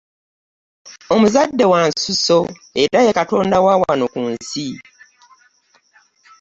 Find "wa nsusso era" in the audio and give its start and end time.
1.71-2.99